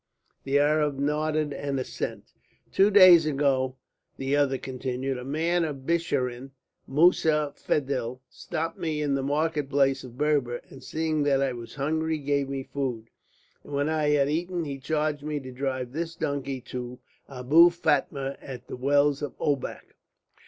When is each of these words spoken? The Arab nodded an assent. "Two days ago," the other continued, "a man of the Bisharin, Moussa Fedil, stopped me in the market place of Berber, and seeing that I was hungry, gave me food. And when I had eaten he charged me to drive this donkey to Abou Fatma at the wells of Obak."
The 0.45 0.57
Arab 0.57 0.97
nodded 0.97 1.53
an 1.53 1.77
assent. 1.77 2.33
"Two 2.71 2.89
days 2.89 3.27
ago," 3.27 3.75
the 4.17 4.35
other 4.35 4.57
continued, 4.57 5.19
"a 5.19 5.23
man 5.23 5.63
of 5.63 5.85
the 5.85 5.93
Bisharin, 5.93 6.49
Moussa 6.87 7.53
Fedil, 7.55 8.19
stopped 8.27 8.79
me 8.79 8.99
in 9.03 9.13
the 9.13 9.21
market 9.21 9.69
place 9.69 10.03
of 10.03 10.17
Berber, 10.17 10.59
and 10.71 10.83
seeing 10.83 11.21
that 11.25 11.39
I 11.39 11.53
was 11.53 11.75
hungry, 11.75 12.17
gave 12.17 12.49
me 12.49 12.63
food. 12.63 13.11
And 13.63 13.73
when 13.73 13.89
I 13.89 14.09
had 14.09 14.27
eaten 14.27 14.65
he 14.65 14.79
charged 14.79 15.21
me 15.21 15.39
to 15.39 15.51
drive 15.51 15.91
this 15.91 16.15
donkey 16.15 16.61
to 16.61 16.97
Abou 17.29 17.69
Fatma 17.69 18.37
at 18.41 18.65
the 18.69 18.75
wells 18.77 19.21
of 19.21 19.37
Obak." 19.37 19.93